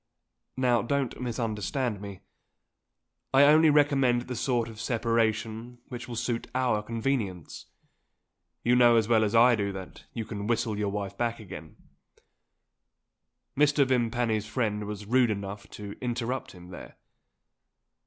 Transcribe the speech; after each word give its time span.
Now 0.57 0.81
don't 0.81 1.21
misunderstand 1.21 2.01
me. 2.01 2.21
I 3.35 3.43
only 3.43 3.69
recommend 3.69 4.23
the 4.23 4.35
sort 4.35 4.67
of 4.67 4.81
separation 4.81 5.77
which 5.89 6.07
will 6.07 6.15
suit 6.15 6.49
our 6.55 6.81
convenience. 6.81 7.67
You 8.63 8.75
know 8.75 8.95
as 8.95 9.07
well 9.07 9.23
as 9.23 9.35
I 9.35 9.53
do 9.55 9.71
that 9.73 10.05
you 10.11 10.25
can 10.25 10.47
whistle 10.47 10.75
your 10.75 10.89
wife 10.89 11.15
back 11.19 11.39
again" 11.39 11.75
Mr. 13.55 13.85
Vimpany's 13.85 14.47
friend 14.47 14.85
was 14.85 15.05
rude 15.05 15.29
enough 15.29 15.69
to 15.69 15.95
interrupt 16.01 16.53
him, 16.53 16.69
there. 16.69 16.97